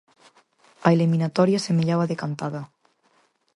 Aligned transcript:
A 0.87 0.89
eliminatoria 0.95 1.63
semellaba 1.67 2.09
decantada. 2.11 2.61